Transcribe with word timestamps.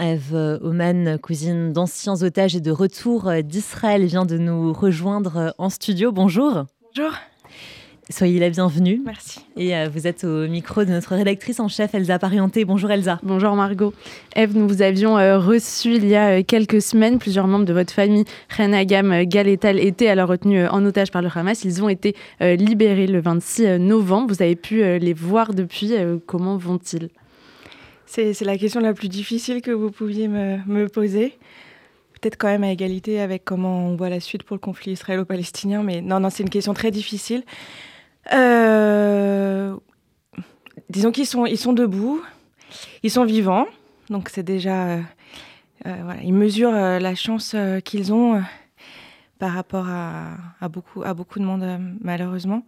Eve 0.00 0.58
Oman, 0.62 1.18
cousine 1.18 1.72
d'anciens 1.72 2.22
otages 2.22 2.56
et 2.56 2.60
de 2.60 2.70
retour 2.70 3.30
d'Israël, 3.42 4.04
vient 4.04 4.24
de 4.26 4.38
nous 4.38 4.72
rejoindre 4.72 5.54
en 5.58 5.70
studio. 5.70 6.12
Bonjour. 6.12 6.64
Bonjour. 6.94 7.12
Soyez 8.08 8.38
la 8.38 8.50
bienvenue. 8.50 9.02
Merci. 9.04 9.40
Et 9.56 9.76
euh, 9.76 9.88
vous 9.92 10.06
êtes 10.06 10.22
au 10.22 10.46
micro 10.46 10.84
de 10.84 10.90
notre 10.90 11.16
rédactrice 11.16 11.58
en 11.58 11.66
chef, 11.66 11.92
Elsa 11.92 12.20
Parienté. 12.20 12.64
Bonjour 12.64 12.88
Elsa. 12.92 13.18
Bonjour 13.24 13.56
Margot. 13.56 13.92
Eve, 14.36 14.56
nous 14.56 14.68
vous 14.68 14.80
avions 14.80 15.18
euh, 15.18 15.40
reçu 15.40 15.96
il 15.96 16.06
y 16.06 16.14
a 16.14 16.38
euh, 16.38 16.42
quelques 16.44 16.80
semaines. 16.80 17.18
Plusieurs 17.18 17.48
membres 17.48 17.64
de 17.64 17.72
votre 17.72 17.92
famille, 17.92 18.24
Renagam, 18.56 19.24
Galetal, 19.24 19.80
étaient 19.80 20.06
alors 20.06 20.28
retenus 20.28 20.68
en 20.70 20.84
otage 20.84 21.10
par 21.10 21.20
le 21.20 21.28
Hamas. 21.34 21.64
Ils 21.64 21.82
ont 21.82 21.88
été 21.88 22.14
libérés 22.40 23.08
le 23.08 23.20
26 23.20 23.80
novembre. 23.80 24.32
Vous 24.32 24.42
avez 24.42 24.54
pu 24.54 24.98
les 24.98 25.12
voir 25.12 25.52
depuis. 25.52 25.92
comment 26.26 26.56
vont-ils? 26.56 27.08
C'est, 28.06 28.40
la 28.42 28.56
question 28.56 28.80
la 28.80 28.94
plus 28.94 29.08
difficile 29.08 29.60
que 29.60 29.70
vous 29.70 29.90
pouviez 29.90 30.28
me, 30.28 30.58
me 30.66 30.88
poser 30.88 31.38
peut-être 32.20 32.36
quand 32.38 32.48
même 32.48 32.64
à 32.64 32.70
égalité 32.70 33.20
avec 33.20 33.44
comment 33.44 33.86
on 33.86 33.96
voit 33.96 34.08
la 34.08 34.20
suite 34.20 34.42
pour 34.42 34.56
le 34.56 34.60
conflit 34.60 34.92
israélo-palestinien, 34.92 35.82
mais 35.82 36.00
non, 36.00 36.20
non, 36.20 36.30
c'est 36.30 36.42
une 36.42 36.50
question 36.50 36.74
très 36.74 36.90
difficile. 36.90 37.44
Euh, 38.32 39.76
disons 40.88 41.12
qu'ils 41.12 41.26
sont, 41.26 41.46
ils 41.46 41.58
sont 41.58 41.72
debout, 41.72 42.22
ils 43.02 43.10
sont 43.10 43.24
vivants, 43.24 43.66
donc 44.10 44.28
c'est 44.30 44.42
déjà. 44.42 44.86
Euh, 44.86 45.02
euh, 45.86 45.94
voilà, 46.02 46.22
ils 46.22 46.32
mesurent 46.32 46.72
la 46.72 47.14
chance 47.14 47.54
qu'ils 47.84 48.12
ont 48.12 48.42
par 49.38 49.52
rapport 49.52 49.86
à, 49.88 50.68
beaucoup, 50.68 51.02
à 51.02 51.12
beaucoup 51.12 51.38
de 51.38 51.44
monde, 51.44 51.64
malheureusement. 52.00 52.62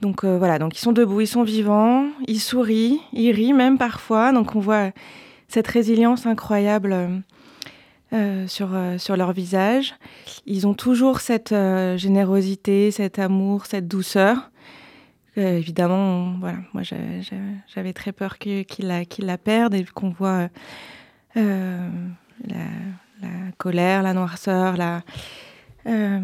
Donc 0.00 0.24
voilà, 0.24 0.58
donc 0.58 0.76
ils 0.76 0.80
sont 0.80 0.92
debout, 0.92 1.22
ils 1.22 1.26
sont 1.26 1.44
vivants, 1.44 2.06
ils 2.26 2.40
sourient, 2.40 3.00
ils 3.12 3.30
rient 3.32 3.54
même 3.54 3.78
parfois, 3.78 4.32
donc 4.32 4.54
on 4.54 4.60
voit 4.60 4.90
cette 5.48 5.66
résilience 5.66 6.26
incroyable. 6.26 7.22
sur, 8.46 8.68
sur 8.98 9.16
leur 9.16 9.32
visage. 9.32 9.94
Ils 10.46 10.68
ont 10.68 10.74
toujours 10.74 11.20
cette 11.20 11.54
générosité, 11.96 12.92
cet 12.92 13.18
amour, 13.18 13.66
cette 13.66 13.88
douceur. 13.88 14.50
Euh, 15.36 15.56
évidemment, 15.58 16.34
voilà, 16.38 16.58
moi 16.72 16.82
j'avais 16.82 17.92
très 17.92 18.12
peur 18.12 18.38
qu'il 18.38 18.64
la, 18.78 19.02
la, 19.18 19.38
perde 19.38 19.74
et 19.74 19.84
qu'on 19.84 20.10
voit 20.10 20.48
euh, 21.36 21.88
la, 22.46 23.28
colère, 23.58 24.02
la 24.04 24.12
noirceur, 24.12 24.76
la, 24.76 25.02
euh, 25.86 26.20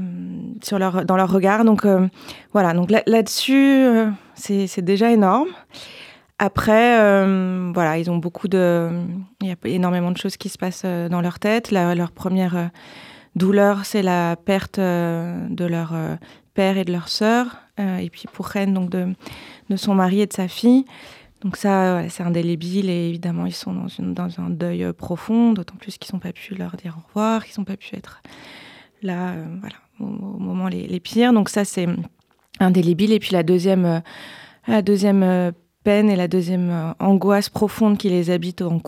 leur, 0.78 1.05
dans 1.05 1.16
leur 1.16 1.30
regard. 1.30 1.64
Donc 1.64 1.86
voilà, 2.53 2.72
donc 2.72 2.91
là-dessus, 2.91 3.86
c'est 4.34 4.84
déjà 4.84 5.11
énorme. 5.12 5.48
Après, 6.39 6.97
voilà, 7.72 7.98
ils 7.98 8.11
ont 8.11 8.16
beaucoup 8.16 8.48
de. 8.48 8.91
Il 9.42 9.48
y 9.48 9.53
a 9.53 9.56
énormément 9.64 10.11
de 10.11 10.16
choses 10.16 10.36
qui 10.36 10.48
se 10.48 10.58
passent 10.58 10.84
dans 10.84 11.20
leur 11.20 11.38
tête. 11.38 11.70
leur 11.70 12.12
première 12.12 12.70
douleur, 13.36 13.84
c'est 13.84 14.03
la 14.03 14.36
perte 14.36 14.78
de 14.81 15.64
leur 15.64 15.94
père 16.55 16.78
et 16.78 16.84
de 16.84 16.92
leur 16.92 17.08
sœur. 17.08 17.47
Euh, 17.81 17.98
et 17.98 18.11
puis 18.11 18.25
pour 18.33 18.47
Rennes, 18.47 18.75
donc 18.75 18.91
de, 18.91 19.14
de, 19.70 19.77
son 19.77 19.94
mari 19.94 20.20
et 20.20 20.27
de 20.27 20.33
sa 20.33 20.48
fille. 20.48 20.84
Donc 21.42 21.56
ça, 21.56 22.08
c'est 22.11 22.22
indélébile 22.22 22.91
et 22.91 23.08
évidemment, 23.08 23.47
ils 23.47 23.55
sont 23.55 23.72
dans, 23.72 23.86
dans 24.00 24.41
un 24.41 24.50
deuil 24.50 24.84
euh, 24.84 24.92
profond, 24.92 25.53
d'autant 25.53 25.77
plus 25.77 25.97
qu'ils 25.97 26.14
n'ont 26.14 26.20
pas 26.20 26.33
pu 26.33 26.55
leur 26.55 26.77
dire 26.77 26.98
au 26.98 27.08
revoir, 27.08 27.47
qu'ils 27.47 27.58
n'ont 27.58 27.64
pas 27.64 27.78
pu 27.78 27.97
être 27.97 28.22
là 29.03 29.33
euh, 29.33 29.45
voilà, 29.61 29.77
au, 30.01 30.05
moment 30.39 30.69
les, 30.69 30.87
les, 30.87 31.01
pires. 31.01 31.33
Donc 31.33 31.48
ça, 31.48 31.65
c'est 31.65 31.87
indélébile. 32.59 33.12
Et 33.12 33.19
puis 33.19 33.33
la 33.33 33.43
deuxième, 33.43 34.03
la 34.67 34.83
deuxième 34.83 35.53
peine 35.84 36.11
et 36.11 36.17
la 36.17 36.29
deuxième 36.29 36.95
angoisse 36.98 37.48
profonde 37.48 37.98
qui 37.98 38.09
les 38.11 38.31
habite 38.31 38.62
en, 38.62 38.81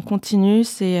continu, 0.00 0.64
c'est 0.64 1.00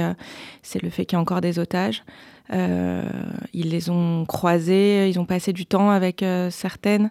le 0.82 0.90
fait 0.90 1.04
qu'il 1.06 1.16
y 1.16 1.18
a 1.18 1.20
encore 1.20 1.40
des 1.40 1.58
otages. 1.58 2.04
Euh, 2.52 3.04
ils 3.52 3.70
les 3.70 3.90
ont 3.90 4.24
croisées, 4.26 5.08
ils 5.08 5.20
ont 5.20 5.24
passé 5.24 5.52
du 5.52 5.66
temps 5.66 5.90
avec 5.90 6.22
euh, 6.22 6.50
certaines 6.50 7.10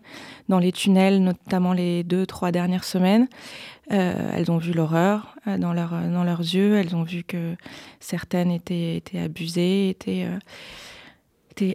dans 0.49 0.59
les 0.59 0.73
tunnels, 0.73 1.23
notamment 1.23 1.71
les 1.71 2.03
deux, 2.03 2.25
trois 2.25 2.51
dernières 2.51 2.83
semaines. 2.83 3.27
Euh, 3.91 4.31
elles 4.35 4.51
ont 4.51 4.57
vu 4.57 4.73
l'horreur 4.73 5.35
dans, 5.45 5.73
leur, 5.73 5.91
dans 5.91 6.23
leurs 6.23 6.41
yeux, 6.41 6.75
elles 6.75 6.95
ont 6.95 7.03
vu 7.03 7.23
que 7.23 7.55
certaines 7.99 8.51
étaient, 8.51 8.97
étaient 8.97 9.19
abusées, 9.19 9.89
étaient 9.89 10.27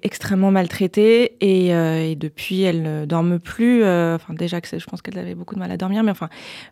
extrêmement 0.03 0.51
maltraitées 0.51 1.37
et, 1.41 1.75
euh, 1.75 2.11
et, 2.11 2.17
depuis 2.17 2.63
elles 2.63 2.83
ne 2.83 3.05
dorment 3.05 3.39
plus. 3.39 3.83
Euh, 3.83 4.17
enfin 4.17 4.35
déjà 4.35 4.61
que 4.61 4.79
je 4.79 4.85
pense 4.87 5.03
qu'elles 5.03 5.19
avaient 5.19 5.35
beaucoup 5.35 5.55
de 5.55 5.61
mal 5.61 5.71
à 5.71 5.77
dormir, 5.77 6.03
mais 6.03 6.11
enfin 6.11 6.29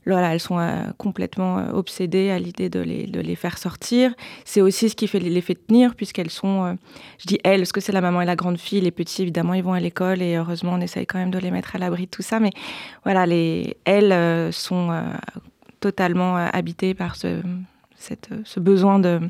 voilà, 0.07 0.33
elles 0.33 0.41
sont 0.41 0.59
euh, 0.59 0.85
complètement 0.99 1.69
obsédées 1.73 2.31
à 2.31 2.39
l'idée 2.39 2.69
de 2.69 2.81
les, 2.81 3.07
de 3.07 3.21
les 3.21 3.37
faire 3.37 3.59
sortir. 3.59 4.15
C'est 4.45 4.61
aussi 4.61 4.89
ce 4.89 4.97
qui 4.97 5.07
fait 5.07 5.19
les 5.19 5.41
fait 5.41 5.55
tenir 5.55 5.95
puisqu'elles 5.95 6.31
sont, 6.31 6.77
je 7.19 7.27
dis 7.27 7.39
elles, 7.45 7.61
parce 7.61 7.73
que 7.73 7.81
c'est 7.81 7.93
la 7.93 8.01
maman 8.01 8.23
et 8.23 8.27
la 8.27 8.37
grande 8.37 8.59
fille. 8.59 8.81
Les 8.81 8.91
petits 8.91 9.23
évidemment 9.23 9.55
ils 9.55 9.65
vont 9.65 9.73
à 9.73 9.81
l'école 9.81 10.23
et 10.23 10.37
heureusement 10.37 10.73
on 10.75 10.81
essaye 10.81 11.07
quand 11.07 11.19
même 11.19 11.31
de 11.31 11.39
les 11.39 11.51
mettre 11.51 11.77
à 11.77 11.79
l'abri 11.79 12.05
de 12.07 12.11
tout 12.11 12.23
ça, 12.23 12.41
mais 12.41 12.51
voilà 13.05 13.27
les 13.27 13.77
elles 13.85 14.53
sont 14.53 14.91
totalement 15.81 16.37
habitées 16.37 16.95
par 16.95 17.17
ce, 17.17 17.41
cette, 18.03 18.29
ce 18.45 18.61
besoin 18.61 18.99
de, 18.99 19.21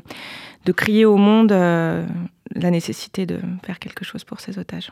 de 0.65 0.71
crier 0.71 1.05
au 1.05 1.17
monde 1.17 1.51
la 1.51 2.71
nécessité 2.71 3.25
de 3.25 3.39
faire 3.63 3.79
quelque 3.79 4.03
chose 4.05 4.23
pour 4.23 4.39
ces 4.39 4.59
otages. 4.59 4.91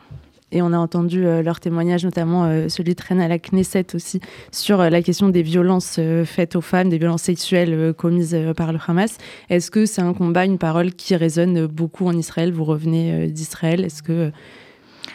Et 0.52 0.60
on 0.60 0.72
a 0.72 0.78
entendu 0.78 1.24
euh, 1.24 1.42
leur 1.42 1.60
témoignage, 1.60 2.04
notamment 2.04 2.44
euh, 2.44 2.68
celui 2.68 2.94
de 2.94 3.02
Rennes 3.02 3.22
à 3.22 3.28
la 3.28 3.38
Knesset 3.38 3.94
aussi, 3.94 4.20
sur 4.50 4.80
euh, 4.80 4.90
la 4.90 5.00
question 5.00 5.30
des 5.30 5.42
violences 5.42 5.98
faites 6.26 6.56
aux 6.56 6.60
femmes, 6.60 6.90
des 6.90 6.98
violences 6.98 7.22
sexuelles 7.22 7.94
commises 7.94 8.36
par 8.56 8.72
le 8.72 8.78
Hamas. 8.86 9.16
Est-ce 9.48 9.70
que 9.70 9.86
c'est 9.86 10.02
un 10.02 10.12
combat, 10.12 10.44
une 10.44 10.58
parole 10.58 10.92
qui 10.92 11.16
résonne 11.16 11.66
beaucoup 11.66 12.06
en 12.06 12.16
Israël? 12.16 12.52
Vous 12.52 12.64
revenez 12.64 13.28
d'Israël. 13.28 13.84
Est-ce 13.84 14.02
que 14.02 14.30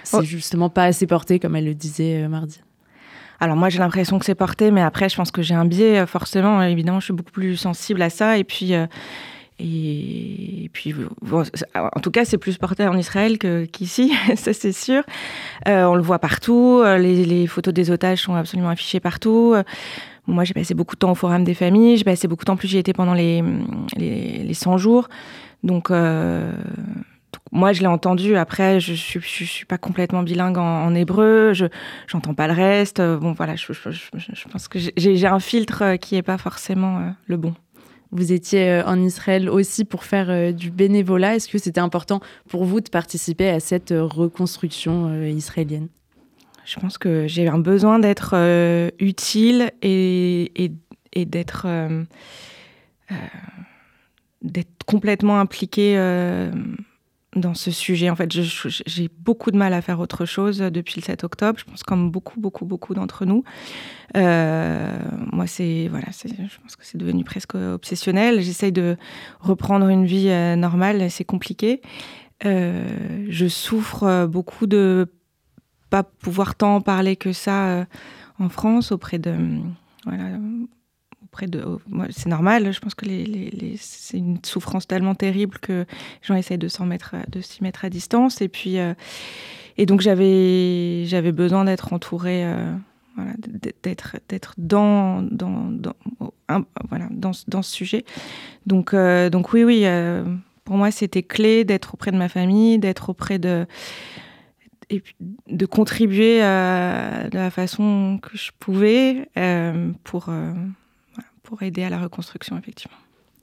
c'est 0.03 0.17
oh. 0.17 0.21
justement 0.23 0.69
pas 0.69 0.85
assez 0.85 1.05
porté, 1.05 1.39
comme 1.39 1.55
elle 1.55 1.65
le 1.65 1.75
disait 1.75 2.27
mardi? 2.27 2.59
Alors 3.39 3.55
moi 3.55 3.69
j'ai 3.69 3.79
l'impression 3.79 4.19
que 4.19 4.25
c'est 4.25 4.35
porté, 4.35 4.71
mais 4.71 4.81
après 4.81 5.09
je 5.09 5.15
pense 5.15 5.31
que 5.31 5.41
j'ai 5.41 5.55
un 5.55 5.65
biais 5.65 6.05
forcément. 6.05 6.61
Évidemment, 6.61 6.99
je 6.99 7.05
suis 7.05 7.13
beaucoup 7.13 7.31
plus 7.31 7.57
sensible 7.57 8.01
à 8.01 8.09
ça. 8.09 8.37
Et 8.37 8.43
puis 8.43 8.73
et 9.59 10.69
puis, 10.71 10.93
en 11.33 11.99
tout 11.99 12.11
cas, 12.11 12.25
c'est 12.25 12.37
plus 12.37 12.57
porté 12.57 12.85
en 12.85 12.95
Israël 12.95 13.39
qu'ici, 13.71 14.13
ça 14.35 14.53
c'est 14.53 14.71
sûr. 14.71 15.01
Euh, 15.67 15.85
on 15.85 15.95
le 15.95 16.01
voit 16.03 16.19
partout, 16.19 16.81
euh, 16.83 16.97
les, 16.99 17.47
photos 17.47 17.73
des 17.73 17.89
otages 17.89 18.21
sont 18.21 18.35
absolument 18.35 18.69
affichées 18.69 18.99
partout. 18.99 19.55
moi, 20.27 20.43
j'ai 20.43 20.53
passé 20.53 20.75
beaucoup 20.75 20.95
de 20.95 20.99
temps 20.99 21.11
au 21.11 21.15
Forum 21.15 21.43
des 21.43 21.55
familles, 21.55 21.97
j'ai 21.97 22.03
passé 22.03 22.27
beaucoup 22.27 22.43
de 22.43 22.47
temps, 22.47 22.55
plus 22.55 22.67
j'y 22.67 22.77
étais 22.77 22.93
pendant 22.93 23.15
les, 23.15 23.43
les, 23.97 24.53
100 24.53 24.77
jours. 24.77 25.09
Donc, 25.63 25.89
euh, 25.89 26.51
moi, 27.51 27.73
je 27.73 27.81
l'ai 27.81 27.87
entendu. 27.87 28.35
Après, 28.35 28.79
je 28.79 28.91
ne 28.91 28.97
suis, 28.97 29.45
je, 29.45 29.65
pas 29.65 29.77
complètement 29.77 30.23
bilingue 30.23 30.57
en, 30.57 30.93
hébreu, 30.95 31.53
je 31.53 31.65
n'entends 32.13 32.33
pas 32.33 32.47
le 32.47 32.53
reste. 32.53 33.01
Bon, 33.01 33.33
voilà, 33.33 33.55
je, 33.55 33.71
je 33.73 34.47
pense 34.49 34.67
que 34.67 34.79
j'ai 34.95 35.27
un 35.27 35.39
filtre 35.39 35.95
qui 35.95 36.15
n'est 36.15 36.23
pas 36.23 36.37
forcément 36.37 37.13
le 37.25 37.37
bon. 37.37 37.53
Vous 38.11 38.31
étiez 38.31 38.69
euh, 38.69 38.85
en 38.85 39.01
Israël 39.01 39.49
aussi 39.49 39.83
pour 39.83 40.03
faire 40.03 40.29
euh, 40.29 40.51
du 40.51 40.71
bénévolat. 40.71 41.35
Est-ce 41.35 41.49
que 41.49 41.57
c'était 41.57 41.81
important 41.81 42.21
pour 42.47 42.63
vous 42.63 42.79
de 42.79 42.89
participer 42.89 43.49
à 43.49 43.59
cette 43.59 43.91
euh, 43.91 44.03
reconstruction 44.03 45.23
israélienne? 45.23 45.89
Je 46.65 46.79
pense 46.79 46.97
que 46.97 47.27
j'ai 47.27 47.47
un 47.47 47.59
besoin 47.59 47.97
d'être 47.99 48.35
utile 48.99 49.71
et, 49.81 50.51
et, 51.13 51.25
d'être 51.25 51.65
d'être 54.41 54.83
complètement 54.85 55.39
impliquée 55.39 55.95
dans 57.37 57.53
ce 57.53 57.71
sujet. 57.71 58.09
En 58.09 58.15
fait, 58.15 58.31
j'ai 58.31 59.09
beaucoup 59.19 59.51
de 59.51 59.57
mal 59.57 59.73
à 59.73 59.81
faire 59.81 59.99
autre 59.99 60.25
chose 60.25 60.59
depuis 60.59 60.95
le 60.97 61.01
7 61.01 61.23
octobre. 61.23 61.59
Je 61.59 61.65
pense 61.65 61.83
comme 61.83 62.11
beaucoup, 62.11 62.39
beaucoup, 62.39 62.65
beaucoup 62.65 62.93
d'entre 62.93 63.25
nous. 63.25 63.43
Euh, 64.15 64.97
moi, 65.31 65.47
c'est 65.47 65.87
voilà, 65.89 66.07
je 66.11 66.57
pense 66.61 66.75
que 66.75 66.85
c'est 66.85 66.97
devenu 66.97 67.23
presque 67.23 67.55
obsessionnel. 67.55 68.41
J'essaye 68.41 68.71
de 68.71 68.97
reprendre 69.39 69.87
une 69.87 70.05
vie 70.05 70.29
euh, 70.29 70.55
normale, 70.55 71.09
c'est 71.09 71.25
compliqué. 71.25 71.81
Euh, 72.45 72.85
je 73.29 73.47
souffre 73.47 74.27
beaucoup 74.27 74.67
de 74.67 75.07
pas 75.89 76.03
pouvoir 76.03 76.55
tant 76.55 76.81
parler 76.81 77.15
que 77.15 77.33
ça 77.33 77.85
en 78.39 78.49
France 78.49 78.91
auprès 78.91 79.19
de 79.19 79.33
voilà, 80.05 80.37
de. 81.45 81.63
Oh, 81.63 81.79
c'est 82.09 82.29
normal, 82.29 82.73
je 82.73 82.79
pense 82.79 82.95
que 82.95 83.05
c'est 83.77 84.17
une 84.17 84.39
souffrance 84.43 84.87
tellement 84.87 85.13
terrible 85.13 85.59
que 85.59 85.73
les 85.73 85.85
gens 86.23 86.35
essayent 86.35 86.57
de 86.57 86.67
s'en 86.67 86.85
mettre, 86.85 87.15
de 87.27 87.41
s'y 87.41 87.61
mettre 87.61 87.85
à 87.85 87.89
distance. 87.89 88.41
Et 88.41 88.47
puis, 88.47 88.79
euh, 88.79 88.93
et 89.77 89.85
donc 89.85 90.01
j'avais, 90.01 91.05
j'avais 91.05 91.31
besoin 91.31 91.65
d'être 91.65 91.93
entourée, 91.93 92.45
euh, 92.45 92.73
d'être, 93.83 94.17
d'être 94.29 94.55
dans, 94.57 95.21
dans, 95.21 95.69
dans, 95.69 95.93
voilà, 96.89 97.07
dans, 97.11 97.31
dans, 97.47 97.61
ce 97.61 97.71
sujet. 97.71 98.05
Donc, 98.65 98.93
euh, 98.93 99.29
donc 99.29 99.53
oui, 99.53 99.63
oui, 99.63 99.85
pour 100.63 100.77
moi 100.77 100.89
c'était 100.89 101.23
clé 101.23 101.63
d'être 101.63 101.93
auprès 101.93 102.11
de 102.11 102.17
ma 102.17 102.29
famille, 102.29 102.79
d'être 102.79 103.09
auprès 103.09 103.37
de 103.37 103.67
et 104.89 105.03
de 105.49 105.65
contribuer 105.65 106.39
de 106.39 107.37
la 107.37 107.51
façon 107.51 108.19
que 108.21 108.37
je 108.37 108.51
pouvais 108.57 109.29
pour 110.05 110.29
pour 111.47 111.63
aider 111.63 111.83
à 111.83 111.89
la 111.89 111.97
reconstruction, 111.97 112.57
effectivement. 112.57 112.97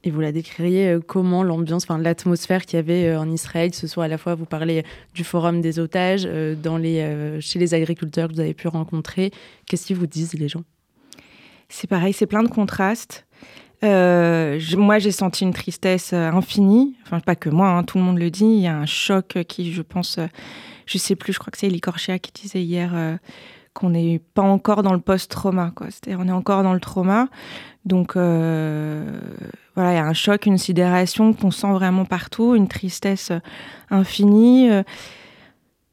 Et 0.04 0.10
vous 0.10 0.20
la 0.20 0.30
décririez 0.30 0.88
euh, 0.88 1.00
comment 1.00 1.42
l'ambiance, 1.42 1.84
enfin 1.84 1.96
l'atmosphère 1.96 2.66
qu'il 2.66 2.76
y 2.76 2.80
avait 2.80 3.06
euh, 3.06 3.18
en 3.18 3.30
Israël, 3.30 3.72
ce 3.72 3.86
soit 3.86 4.04
à 4.04 4.08
la 4.08 4.18
fois, 4.18 4.34
vous 4.34 4.44
parlez 4.44 4.84
du 5.14 5.24
forum 5.24 5.62
des 5.62 5.78
otages, 5.78 6.24
euh, 6.26 6.54
dans 6.54 6.76
les, 6.76 7.40
chez 7.40 7.58
les 7.58 7.72
agriculteurs 7.72 8.28
que 8.28 8.34
vous 8.34 8.40
avez 8.40 8.52
pu 8.52 8.68
rencontrer. 8.68 9.30
Qu'est-ce 9.66 9.86
qu'ils 9.86 9.96
vous 9.96 10.06
disent 10.06 10.34
les 10.34 10.48
gens? 10.48 10.64
C'est 11.70 11.88
pareil, 11.88 12.12
c'est 12.12 12.26
plein 12.26 12.42
de 12.42 12.48
contrastes. 12.48 13.24
moi, 13.82 14.98
j'ai 14.98 15.10
senti 15.10 15.44
une 15.44 15.54
tristesse 15.54 16.12
infinie. 16.12 16.96
Enfin, 17.04 17.20
pas 17.20 17.36
que 17.36 17.48
moi, 17.48 17.70
hein, 17.70 17.84
tout 17.84 17.96
le 17.96 18.04
monde 18.04 18.18
le 18.18 18.30
dit. 18.30 18.44
Il 18.44 18.60
y 18.60 18.66
a 18.66 18.76
un 18.76 18.86
choc 18.86 19.38
qui, 19.48 19.72
je 19.72 19.80
pense, 19.80 20.18
je 20.84 20.98
sais 20.98 21.16
plus, 21.16 21.32
je 21.32 21.38
crois 21.38 21.50
que 21.50 21.56
c'est 21.56 21.68
Elie 21.68 21.80
Korchia 21.80 22.18
qui 22.18 22.32
disait 22.32 22.62
hier 22.62 23.18
qu'on 23.74 23.90
n'est 23.90 24.20
pas 24.34 24.42
encore 24.42 24.82
dans 24.82 24.92
le 24.92 25.00
post-trauma. 25.00 25.72
C'est-à-dire, 25.90 26.18
on 26.24 26.28
est 26.28 26.32
encore 26.32 26.62
dans 26.62 26.72
le 26.72 26.80
trauma. 26.80 27.28
Donc, 27.84 28.16
euh, 28.16 29.20
voilà, 29.74 29.92
il 29.92 29.96
y 29.96 29.98
a 29.98 30.06
un 30.06 30.14
choc, 30.14 30.46
une 30.46 30.58
sidération 30.58 31.32
qu'on 31.34 31.50
sent 31.50 31.72
vraiment 31.72 32.04
partout, 32.06 32.54
une 32.54 32.68
tristesse 32.68 33.32
infinie. 33.90 34.70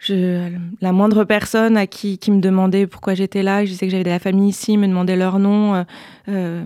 Je, 0.01 0.49
la 0.81 0.93
moindre 0.93 1.25
personne 1.25 1.77
à 1.77 1.85
qui, 1.85 2.17
qui 2.17 2.31
me 2.31 2.41
demandait 2.41 2.87
pourquoi 2.87 3.13
j'étais 3.13 3.43
là, 3.43 3.63
je 3.63 3.69
disais 3.69 3.85
que 3.85 3.91
j'avais 3.91 4.03
de 4.03 4.09
la 4.09 4.17
famille 4.17 4.49
ici, 4.49 4.75
me 4.75 4.87
demandait 4.87 5.15
leur 5.15 5.37
nom. 5.37 5.75
Euh, 5.75 5.83
euh, 6.27 6.63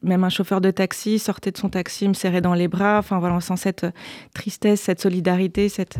même 0.00 0.24
un 0.24 0.30
chauffeur 0.30 0.62
de 0.62 0.70
taxi 0.70 1.18
sortait 1.18 1.50
de 1.50 1.58
son 1.58 1.68
taxi, 1.68 2.08
me 2.08 2.14
serrait 2.14 2.40
dans 2.40 2.54
les 2.54 2.66
bras. 2.66 2.96
Enfin 2.98 3.18
voilà, 3.18 3.34
on 3.34 3.40
sent 3.40 3.58
cette 3.58 3.86
tristesse, 4.32 4.80
cette 4.80 5.02
solidarité, 5.02 5.68
cette 5.68 5.98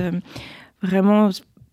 vraiment 0.80 1.28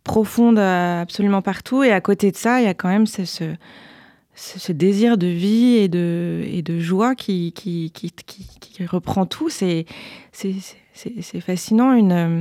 profonde 0.06 0.60
absolument 0.60 1.42
partout. 1.42 1.84
Et 1.84 1.92
à 1.92 2.00
côté 2.00 2.32
de 2.32 2.38
ça, 2.38 2.62
il 2.62 2.64
y 2.64 2.68
a 2.68 2.74
quand 2.74 2.88
même 2.88 3.08
ce, 3.08 4.72
désir 4.72 5.18
de 5.18 5.28
vie 5.28 5.76
et 5.76 5.90
de, 5.90 6.80
joie 6.80 7.16
qui, 7.16 7.52
reprend 8.88 9.26
tout. 9.26 9.50
C'est 9.50 9.86
fascinant. 11.42 12.32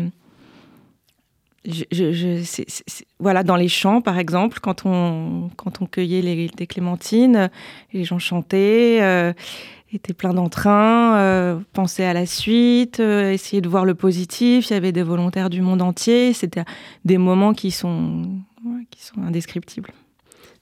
Voilà, 3.19 3.43
dans 3.43 3.57
les 3.57 3.69
champs, 3.69 4.01
par 4.01 4.19
exemple, 4.19 4.61
quand 4.61 4.87
on, 4.87 5.51
cueillait 5.91 6.23
les, 6.23 6.67
clémentines, 6.67 7.51
les 7.93 8.05
gens 8.05 8.21
chantaient. 8.21 8.99
Euh, 9.01 9.33
était 9.97 10.15
plein 10.15 10.35
d'entrain, 10.35 11.17
euh, 11.19 11.59
penser 11.73 12.05
à 12.05 12.13
la 12.13 12.27
suite, 12.27 13.01
euh, 13.01 13.33
essayer 13.33 13.61
de 13.61 13.69
voir 13.69 13.85
le 13.85 13.95
positif. 13.95 14.71
Il 14.71 14.75
y 14.75 14.77
avait 14.77 14.93
des 14.93 15.03
volontaires 15.03 15.51
du 15.51 15.61
monde 15.61 15.83
entier. 15.83 16.33
C'était 16.33 16.65
des 17.05 17.19
moments 17.19 17.55
qui 17.55 17.71
sont, 17.71 18.23
indescriptibles. 19.23 19.91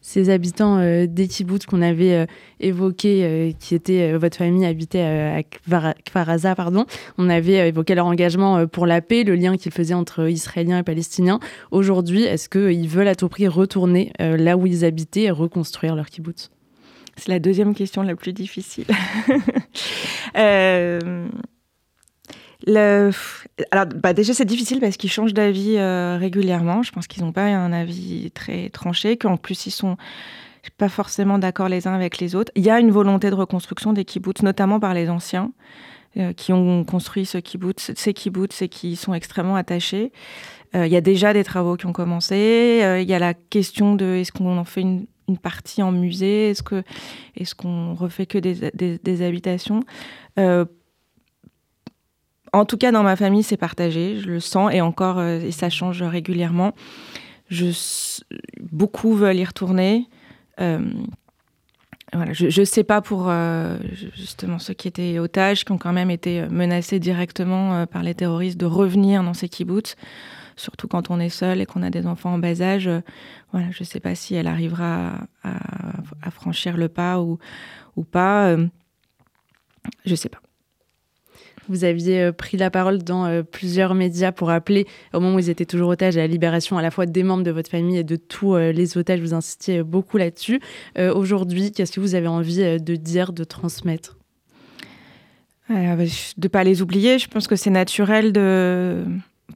Ces 0.01 0.31
habitants 0.31 0.79
euh, 0.79 1.07
des 1.07 1.29
kibbutz 1.29 1.65
qu'on 1.65 1.81
avait 1.81 2.27
évoqués, 2.59 3.55
qui 3.61 3.77
étaient 3.77 4.17
votre 4.17 4.37
famille 4.37 4.67
habitait 4.67 5.01
à 5.01 5.43
Kfaraza, 5.45 6.57
pardon, 6.57 6.87
on 7.19 7.31
avait 7.31 7.69
évoqué 7.69 7.95
leur 7.95 8.07
engagement 8.07 8.67
pour 8.67 8.87
la 8.87 9.01
paix, 9.01 9.23
le 9.23 9.37
lien 9.37 9.57
qu'ils 9.57 9.73
faisaient 9.73 9.95
entre 9.95 10.29
Israéliens 10.29 10.79
et 10.79 10.83
Palestiniens. 10.83 11.39
Aujourd'hui, 11.71 12.25
est-ce 12.25 12.49
qu'ils 12.49 12.89
veulent 12.89 13.09
à 13.09 13.15
tout 13.15 13.29
prix 13.29 13.47
retourner 13.47 14.13
là 14.19 14.57
où 14.57 14.67
ils 14.67 14.85
habitaient 14.85 15.25
et 15.25 15.31
reconstruire 15.31 15.95
leur 15.95 16.07
kibbutz 16.07 16.51
c'est 17.17 17.29
la 17.29 17.39
deuxième 17.39 17.75
question 17.75 18.03
la 18.03 18.17
plus 18.17 18.33
difficile. 18.33 18.87
euh, 20.37 21.27
alors, 23.71 23.87
bah 23.87 24.13
déjà, 24.13 24.35
c'est 24.35 24.45
difficile 24.45 24.81
parce 24.81 24.97
qu'ils 24.97 25.11
changent 25.11 25.35
d'avis 25.35 25.77
euh, 25.77 26.17
régulièrement. 26.19 26.83
Je 26.83 26.93
pense 26.93 27.07
qu'ils 27.07 27.23
n'ont 27.25 27.33
pas 27.33 27.45
un 27.45 27.73
avis 27.73 28.31
très 28.33 28.69
tranché, 28.71 29.17
qu'en 29.17 29.37
plus, 29.37 29.67
ils 29.67 29.71
sont 29.71 29.97
pas 30.79 30.89
forcément 30.89 31.39
d'accord 31.39 31.69
les 31.69 31.89
uns 31.89 31.95
avec 31.95 32.19
les 32.19 32.35
autres. 32.35 32.53
Il 32.55 32.65
y 32.65 32.71
a 32.71 32.79
une 32.79 32.93
volonté 32.93 33.31
de 33.31 33.35
reconstruction 33.35 33.93
des 33.93 34.05
kibbutz, 34.05 34.43
notamment 34.43 34.79
par 34.79 34.95
les 34.95 35.11
anciens 35.11 35.51
euh, 36.17 36.33
qui 36.33 36.53
ont 36.53 36.85
construit 36.85 37.27
ce 37.27 37.39
kibbutz, 37.39 37.93
ces 37.97 38.15
kibbutz 38.15 38.63
et 38.63 38.69
qui 38.69 38.95
sont 38.95 39.13
extrêmement 39.13 39.57
attachés. 39.57 40.13
Il 40.75 40.87
y 40.87 40.97
a 40.97 41.03
déjà 41.03 41.35
des 41.35 41.45
travaux 41.45 41.77
qui 41.77 41.85
ont 41.85 41.93
commencé. 41.93 42.81
Il 43.03 43.07
y 43.07 43.13
a 43.13 43.19
la 43.19 43.35
question 43.35 43.95
de 43.95 44.15
est-ce 44.15 44.33
qu'on 44.33 44.57
en 44.57 44.65
fait 44.65 44.81
une 44.81 45.05
une 45.29 45.39
partie 45.39 45.83
en 45.83 45.93
musée? 45.93 46.51
Est-ce 46.51 47.55
qu'on 47.55 47.95
refait 47.95 48.27
que 48.27 48.39
des, 48.39 48.99
des, 48.99 49.23
habitations? 49.23 49.81
Euh, 50.39 50.65
En 52.53 52.65
tout 52.65 52.77
cas, 52.77 52.93
dans 52.93 53.03
ma 53.03 53.17
famille, 53.17 53.43
c'est 53.43 53.57
partagé. 53.57 54.19
Je 54.19 54.29
le 54.29 54.41
sens 54.41 54.73
et 54.73 54.81
encore, 54.81 55.19
euh, 55.19 55.41
et 55.41 55.53
ça 55.53 55.71
change 55.71 56.03
régulièrement. 56.03 56.75
Je, 57.49 57.67
beaucoup 58.61 59.15
veulent 59.15 59.37
y 59.37 59.45
retourner. 59.45 60.09
Euh, 60.61 60.81
voilà, 62.15 62.35
je 62.35 62.61
ne 62.61 62.65
sais 62.67 62.85
pas 62.85 63.01
pour 63.01 63.33
justement 64.15 64.59
ceux 64.59 64.75
qui 64.75 64.87
étaient 64.87 65.19
otages, 65.19 65.65
qui 65.65 65.73
ont 65.73 65.79
quand 65.79 65.95
même 65.95 66.11
été 66.11 66.47
menacés 66.51 66.99
directement 66.99 67.87
par 67.87 68.03
les 68.03 68.15
terroristes 68.15 68.59
de 68.59 68.67
revenir 68.67 69.23
dans 69.23 69.33
ces 69.33 69.49
kibbutz 69.49 69.97
surtout 70.57 70.89
quand 70.89 71.11
on 71.11 71.21
est 71.21 71.29
seul 71.29 71.61
et 71.61 71.67
qu'on 71.67 71.83
a 71.83 71.91
des 71.91 72.07
enfants 72.07 72.35
en 72.35 72.39
bas 72.39 72.61
âge. 72.61 72.89
Euh, 72.89 73.01
voilà, 73.53 73.71
je 73.71 73.83
ne 73.83 73.85
sais 73.85 74.01
pas 74.01 74.15
si 74.15 74.35
elle 74.35 74.47
arrivera 74.47 75.19
à, 75.43 76.31
franchir 76.31 76.77
le 76.77 76.89
pas 76.89 77.21
ou, 77.21 77.39
ou 77.97 78.05
pas. 78.05 78.49
Euh, 78.49 78.67
je 80.05 80.11
ne 80.11 80.17
sais 80.17 80.29
pas. 80.29 80.41
Vous 81.69 81.85
aviez 81.85 82.21
euh, 82.21 82.33
pris 82.33 82.57
la 82.57 82.71
parole 82.71 82.99
dans 83.03 83.43
plusieurs 83.45 83.95
médias 83.95 84.33
pour 84.33 84.51
appeler, 84.51 84.87
au 85.13 85.21
moment 85.21 85.37
où 85.37 85.39
ils 85.39 85.51
étaient 85.51 85.67
toujours 85.67 85.91
otages, 85.91 86.17
à 86.17 86.21
la 86.21 86.27
libération 86.27 86.77
à 86.79 86.83
la 86.83 86.91
fois 86.91 87.07
des 87.07 87.23
membres 87.23 87.45
de 87.45 87.51
votre 87.51 87.71
famille 87.71 87.99
et 87.99 88.05
de 88.05 88.17
tous 88.17 88.57
les 88.57 88.97
otages. 88.97 89.21
Vous 89.21 89.35
insistiez 89.35 89.83
beaucoup 89.83 90.17
là-dessus. 90.17 90.61
Aujourd'hui, 90.99 91.71
qu'est-ce 91.71 91.93
que 91.93 92.01
vous 92.01 92.15
avez 92.15 92.27
envie 92.27 92.81
de 92.81 92.97
dire, 92.97 93.33
de 93.33 93.45
transmettre? 93.45 94.19
De 95.69 96.43
ne 96.43 96.49
pas 96.49 96.65
les 96.65 96.83
oublier. 96.83 97.19
Je 97.19 97.29
pense 97.29 97.47
que 97.47 97.57
c'est 97.57 97.71
naturel 97.71 98.33
de, 98.33 99.05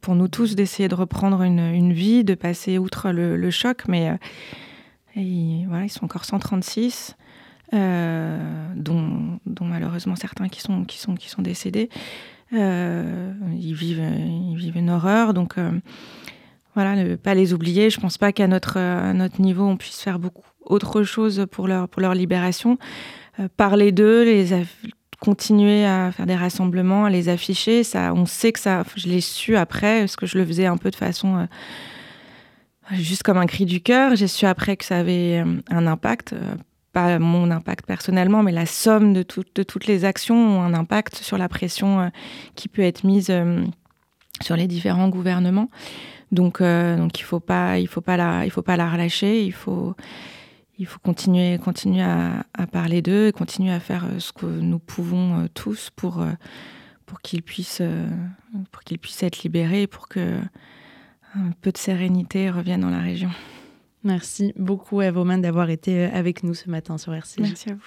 pour 0.01 0.15
nous 0.15 0.29
tous 0.29 0.55
d'essayer 0.55 0.89
de 0.89 0.95
reprendre 0.95 1.43
une, 1.43 1.93
vie, 1.93 2.25
de 2.25 2.35
passer 2.35 2.79
outre 2.79 3.11
le, 3.11 3.51
choc, 3.51 3.83
mais 3.89 4.11
euh, 5.17 5.65
voilà, 5.69 5.85
ils 5.85 5.91
sont 5.91 6.05
encore 6.05 6.25
136, 6.25 7.17
euh, 7.75 8.39
dont, 8.75 9.39
dont, 9.47 9.65
malheureusement 9.65 10.17
certains 10.17 10.49
qui 10.49 10.61
sont, 10.61 10.85
qui 10.85 10.99
sont, 10.99 11.15
qui 11.15 11.29
sont 11.29 11.43
décédés. 11.43 11.89
Euh, 12.53 13.33
ils, 13.59 13.75
vivent, 13.75 14.05
ils 14.19 14.57
vivent 14.57 14.77
une 14.77 14.91
horreur, 14.91 15.35
donc 15.35 15.57
voilà, 16.75 16.97
ne 16.97 17.17
pas 17.17 17.35
les 17.35 17.53
oublier. 17.53 17.91
Je 17.91 18.01
pense 18.01 18.19
pas 18.19 18.33
qu'à 18.33 18.47
notre, 18.47 19.13
notre 19.13 19.41
niveau, 19.41 19.65
on 19.65 19.77
puisse 19.77 20.01
faire 20.01 20.19
beaucoup 20.19 20.47
autre 20.61 21.03
chose 21.03 21.47
pour 21.51 21.69
leur, 21.69 21.89
pour 21.89 22.03
leur 22.03 22.15
libération. 22.15 22.79
parler 23.57 23.93
d'eux, 23.93 24.25
les, 24.25 24.65
continuer 25.27 25.85
à 25.85 26.13
faire 26.13 26.25
des 26.25 26.37
rassemblements, 26.37 27.07
à 27.07 27.11
les 27.11 27.29
afficher. 27.29 27.83
Ça, 27.83 28.15
on 28.15 28.27
sait 28.27 28.53
que 28.53 28.61
ça, 28.61 28.85
je 28.95 29.09
l'ai 29.09 29.21
su 29.21 29.57
après, 29.57 30.01
parce 30.01 30.15
que 30.15 30.25
je 30.25 30.39
le 30.39 30.47
faisais 30.47 30.67
un 30.67 30.77
peu 30.77 30.89
de 30.89 30.95
façon 30.95 31.37
euh, 31.37 31.47
juste 32.93 33.25
comme 33.25 33.37
un 33.37 33.47
cri 33.47 33.65
du 33.65 33.81
cœur. 33.81 34.15
J'ai 34.15 34.29
su 34.29 34.47
après 34.47 34.77
que 34.77 34.85
ça 34.85 34.99
avait 34.99 35.43
euh, 35.45 35.61
un 35.69 35.89
impact, 35.89 36.33
euh, 36.33 36.55
pas 36.93 37.19
mon 37.19 37.51
impact 37.51 37.87
personnellement, 37.87 38.45
mais 38.45 38.53
la 38.53 38.67
somme 38.67 39.15
de, 39.15 39.23
toutes 39.25 39.87
les 39.87 40.05
actions 40.05 40.37
ont 40.37 40.63
un 40.63 40.75
impact 40.75 41.17
sur 41.17 41.39
la 41.39 41.49
pression 41.49 42.13
qui 42.55 42.69
peut 42.69 42.83
être 42.83 43.03
mise 43.03 43.33
sur 44.41 44.57
les 44.57 44.69
différents 44.69 45.09
gouvernements. 45.09 45.71
Donc, 46.31 46.63
donc 46.63 47.19
il 47.19 47.25
faut 47.25 47.41
faut 47.41 48.01
pas 48.01 48.17
la, 48.17 48.49
faut 48.49 48.63
pas 48.63 48.77
la 48.77 48.89
relâcher. 48.89 49.45
Il 49.45 49.53
faut 49.53 49.95
il 50.79 50.87
faut 50.87 50.99
continuer, 50.99 51.59
continuer 51.59 52.03
à, 52.03 52.45
parler 52.71 53.03
d'eux 53.03 53.29
et 53.29 53.33
continuer 53.33 53.73
à 53.73 53.81
faire 53.81 54.05
euh, 54.05 54.19
ce 54.19 54.33
que 54.33 54.47
nous 54.47 54.79
pouvons 54.79 55.41
euh, 55.41 55.47
tous 55.55 55.91
pour, 55.95 56.21
euh, 56.21 56.33
pour 57.07 57.21
qu'ils 57.21 57.43
puissent, 57.43 57.83
pour 58.73 58.83
qu'ils 58.83 58.99
puissent 58.99 59.23
être 59.23 59.43
libérés 59.43 59.87
pour 59.87 60.09
que 60.09 60.39
un 61.35 61.51
peu 61.61 61.71
de 61.71 61.79
sérénité 61.79 62.51
revienne 62.51 62.81
dans 62.81 62.91
la 62.91 63.01
région. 63.01 63.31
Merci 64.05 64.53
beaucoup, 64.57 65.03
Eve 65.03 65.41
d'avoir 65.41 65.69
été 65.71 66.05
avec 66.05 66.43
nous 66.43 66.55
ce 66.55 66.71
matin 66.71 66.97
sur 66.97 67.13
RCJ. 67.13 67.41
Merci 67.41 67.71
à 67.71 67.75
vous. 67.75 67.81